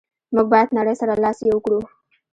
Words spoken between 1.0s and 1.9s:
سره لاس یو کړو.